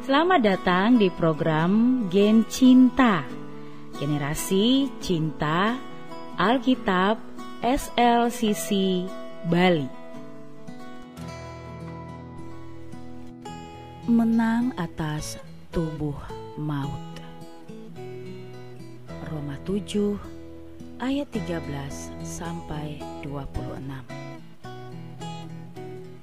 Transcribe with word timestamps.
Selamat 0.00 0.40
datang 0.40 0.96
di 0.96 1.12
program 1.12 2.08
Gen 2.08 2.48
Cinta. 2.48 3.20
Generasi 4.00 4.88
Cinta 4.96 5.76
Alkitab 6.40 7.20
SLCC 7.60 9.04
Bali. 9.44 9.84
Menang 14.08 14.72
atas 14.80 15.36
tubuh 15.68 16.16
maut. 16.56 17.12
Roma 19.28 19.60
7 19.68 20.16
ayat 20.96 21.28
13 21.28 21.60
sampai 22.24 23.04
26 23.20 23.84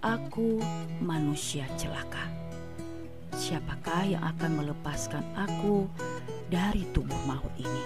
Aku 0.02 0.58
manusia 0.98 1.70
celaka 1.78 2.47
siapakah 3.38 4.18
yang 4.18 4.26
akan 4.26 4.58
melepaskan 4.58 5.22
aku 5.38 5.86
dari 6.50 6.90
tubuh 6.90 7.22
maut 7.30 7.54
ini? 7.62 7.86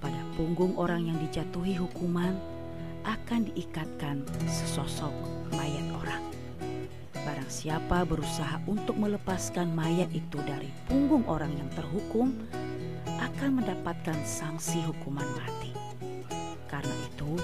Pada 0.00 0.24
punggung 0.40 0.80
orang 0.80 1.12
yang 1.12 1.20
dijatuhi 1.20 1.76
hukuman, 1.76 2.55
akan 3.06 3.46
diikatkan 3.54 4.26
sesosok 4.50 5.14
mayat 5.54 5.86
orang. 5.94 6.22
Barang 7.14 7.46
siapa 7.46 8.02
berusaha 8.02 8.58
untuk 8.66 8.98
melepaskan 8.98 9.70
mayat 9.70 10.10
itu 10.10 10.42
dari 10.42 10.70
punggung 10.90 11.22
orang 11.30 11.54
yang 11.54 11.70
terhukum, 11.78 12.34
akan 13.06 13.62
mendapatkan 13.62 14.18
sanksi 14.26 14.82
hukuman 14.82 15.26
mati. 15.38 15.70
Karena 16.66 16.94
itu, 17.06 17.38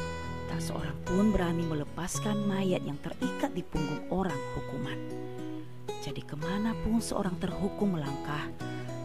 tak 0.51 0.59
seorang 0.59 0.99
pun 1.07 1.31
berani 1.31 1.63
melepaskan 1.63 2.43
mayat 2.47 2.83
yang 2.83 2.99
terikat 2.99 3.55
di 3.55 3.63
punggung 3.63 4.03
orang 4.11 4.39
hukuman. 4.59 4.99
Jadi 6.03 6.27
ke 6.27 6.35
mana 6.35 6.75
pun 6.83 6.99
seorang 6.99 7.39
terhukum 7.39 7.95
melangkah, 7.95 8.51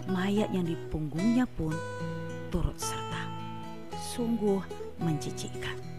mayat 0.10 0.50
yang 0.50 0.66
di 0.66 0.74
punggungnya 0.90 1.46
pun 1.46 1.74
turut 2.50 2.78
serta. 2.82 3.30
Sungguh 3.94 4.62
menjijikkan. 4.98 5.97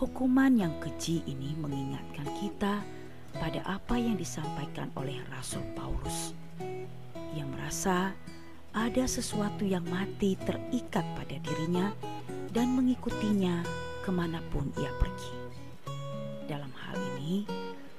Hukuman 0.00 0.56
yang 0.56 0.72
keji 0.80 1.20
ini 1.28 1.52
mengingatkan 1.60 2.24
kita 2.40 2.80
pada 3.36 3.60
apa 3.68 4.00
yang 4.00 4.16
disampaikan 4.16 4.88
oleh 4.96 5.20
Rasul 5.28 5.60
Paulus 5.76 6.32
yang 7.36 7.52
merasa 7.52 8.16
ada 8.72 9.04
sesuatu 9.04 9.60
yang 9.60 9.84
mati 9.92 10.40
terikat 10.40 11.04
pada 11.04 11.36
dirinya 11.44 11.92
dan 12.48 12.72
mengikutinya 12.80 13.60
ke 14.00 14.08
mana 14.08 14.40
pun 14.48 14.72
ia 14.80 14.88
pergi. 14.96 15.36
Dalam 16.48 16.72
hal 16.80 16.96
ini, 17.20 17.44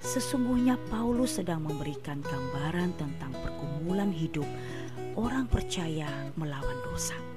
sesungguhnya 0.02 0.82
Paulus 0.90 1.38
sedang 1.38 1.70
memberikan 1.70 2.18
gambaran 2.26 2.98
tentang 2.98 3.30
pergumulan 3.46 4.10
hidup 4.10 4.50
orang 5.14 5.46
percaya 5.46 6.10
melawan 6.34 6.82
dosa. 6.82 7.31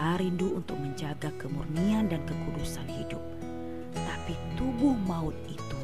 Kita 0.00 0.16
rindu 0.16 0.56
untuk 0.56 0.80
menjaga 0.80 1.28
kemurnian 1.36 2.08
dan 2.08 2.24
kekudusan 2.24 2.88
hidup, 2.88 3.20
tapi 3.92 4.32
tubuh 4.56 4.96
maut 4.96 5.36
itu 5.44 5.76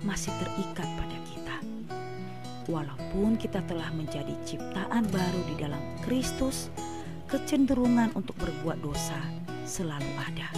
masih 0.00 0.32
terikat 0.40 0.88
pada 0.96 1.18
kita. 1.28 1.56
Walaupun 2.72 3.36
kita 3.36 3.60
telah 3.68 3.92
menjadi 3.92 4.32
ciptaan 4.48 5.04
baru 5.12 5.40
di 5.44 5.60
dalam 5.60 5.76
Kristus, 6.00 6.72
kecenderungan 7.28 8.16
untuk 8.16 8.32
berbuat 8.40 8.80
dosa 8.80 9.20
selalu 9.68 10.08
ada. 10.24 10.48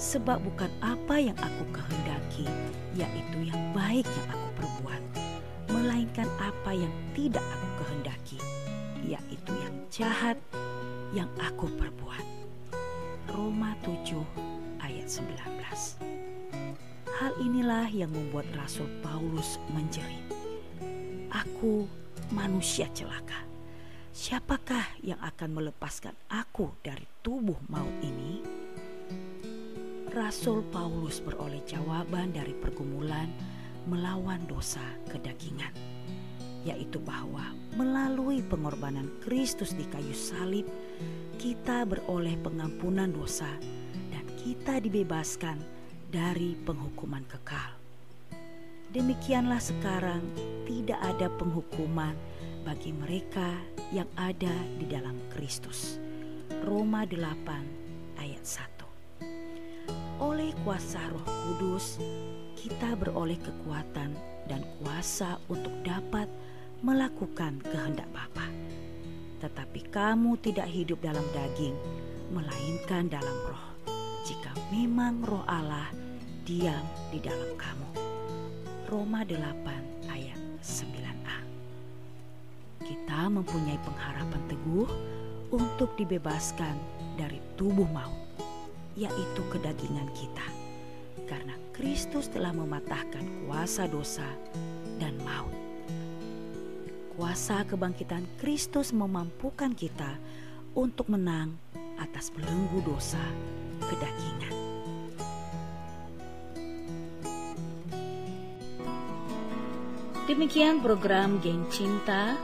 Sebab 0.00 0.48
bukan 0.48 0.72
apa 0.80 1.20
yang 1.20 1.36
aku 1.36 1.76
kehendaki, 1.76 2.48
yaitu 2.96 3.52
yang 3.52 3.60
baik 3.76 4.08
yang 4.08 4.28
aku 4.32 4.48
perbuat, 4.64 5.02
melainkan 5.76 6.28
apa 6.40 6.72
yang 6.72 6.94
tidak 7.12 7.44
aku 7.44 7.68
kehendaki, 7.84 8.40
yaitu 9.04 9.52
yang 9.60 9.76
jahat 9.92 10.40
yang 11.14 11.30
aku 11.38 11.70
perbuat. 11.76 12.26
Roma 13.30 13.76
7 13.84 14.16
ayat 14.82 15.06
19. 15.06 15.36
Hal 17.16 17.32
inilah 17.42 17.86
yang 17.90 18.10
membuat 18.10 18.46
Rasul 18.56 18.88
Paulus 19.04 19.60
menjerit. 19.74 20.24
Aku 21.30 21.86
manusia 22.32 22.88
celaka. 22.96 23.44
Siapakah 24.16 24.96
yang 25.04 25.20
akan 25.20 25.60
melepaskan 25.60 26.16
aku 26.32 26.72
dari 26.80 27.04
tubuh 27.20 27.60
maut 27.68 27.92
ini? 28.00 28.40
Rasul 30.16 30.64
Paulus 30.72 31.20
beroleh 31.20 31.60
jawaban 31.68 32.32
dari 32.32 32.56
pergumulan 32.56 33.28
melawan 33.84 34.40
dosa 34.48 34.82
kedagingan 35.12 35.70
yaitu 36.66 36.98
bahwa 36.98 37.54
melalui 37.78 38.42
pengorbanan 38.42 39.06
Kristus 39.22 39.70
di 39.70 39.86
kayu 39.86 40.10
salib, 40.10 40.66
kita 41.38 41.86
beroleh 41.86 42.34
pengampunan 42.42 43.14
dosa 43.14 43.48
dan 44.10 44.26
kita 44.42 44.82
dibebaskan 44.82 45.62
dari 46.10 46.58
penghukuman 46.66 47.22
kekal. 47.30 47.70
Demikianlah 48.90 49.62
sekarang 49.62 50.22
tidak 50.66 50.98
ada 50.98 51.30
penghukuman 51.38 52.16
bagi 52.66 52.90
mereka 52.90 53.54
yang 53.94 54.10
ada 54.18 54.50
di 54.82 54.90
dalam 54.90 55.14
Kristus. 55.30 56.02
Roma 56.66 57.06
8 57.06 58.18
ayat 58.18 58.42
1 58.42 60.18
Oleh 60.18 60.50
kuasa 60.64 60.98
roh 61.12 61.22
kudus, 61.22 62.00
kita 62.56 62.96
beroleh 62.96 63.36
kekuatan 63.36 64.16
dan 64.48 64.64
kuasa 64.80 65.36
untuk 65.52 65.70
dapat 65.84 66.26
melakukan 66.86 67.58
kehendak 67.66 68.06
Bapa. 68.14 68.46
Tetapi 69.42 69.90
kamu 69.90 70.38
tidak 70.38 70.70
hidup 70.70 71.02
dalam 71.02 71.26
daging, 71.34 71.74
melainkan 72.30 73.10
dalam 73.10 73.34
roh. 73.42 73.66
Jika 74.22 74.54
memang 74.70 75.18
roh 75.26 75.42
Allah 75.50 75.90
diam 76.46 76.86
di 77.10 77.18
dalam 77.18 77.58
kamu. 77.58 77.90
Roma 78.86 79.26
8 79.26 80.14
ayat 80.14 80.38
9a. 80.62 81.38
Kita 82.86 83.20
mempunyai 83.34 83.82
pengharapan 83.82 84.42
teguh 84.46 84.86
untuk 85.50 85.90
dibebaskan 85.98 86.78
dari 87.18 87.42
tubuh 87.58 87.90
maut, 87.90 88.14
yaitu 88.94 89.42
kedagingan 89.50 90.06
kita. 90.14 90.46
Karena 91.26 91.58
Kristus 91.74 92.30
telah 92.30 92.54
mematahkan 92.54 93.26
kuasa 93.42 93.90
dosa 93.90 94.30
dan 95.02 95.18
maut 95.26 95.65
kuasa 97.16 97.64
kebangkitan 97.64 98.28
Kristus 98.36 98.92
memampukan 98.92 99.72
kita 99.72 100.20
untuk 100.76 101.08
menang 101.08 101.56
atas 101.96 102.28
belenggu 102.28 102.84
dosa 102.84 103.24
kedagingan. 103.80 104.54
Demikian 110.28 110.84
program 110.84 111.40
Geng 111.40 111.64
Cinta, 111.72 112.36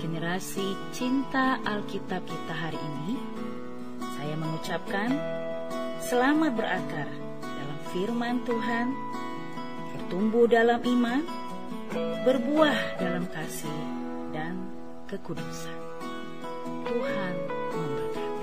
generasi 0.00 0.64
cinta 0.96 1.60
Alkitab 1.68 2.24
kita 2.24 2.54
hari 2.56 2.80
ini. 2.80 3.20
Saya 4.16 4.38
mengucapkan 4.40 5.10
selamat 6.00 6.56
berakar 6.56 7.08
dalam 7.42 7.78
firman 7.92 8.40
Tuhan, 8.48 8.94
bertumbuh 9.92 10.48
dalam 10.48 10.80
iman, 10.80 11.20
berbuah 12.24 13.02
dalam 13.02 13.26
kasih, 13.26 14.05
dan 14.36 14.52
kekudusan. 15.08 15.80
Tuhan 16.84 17.34
memberkati. 17.72 18.35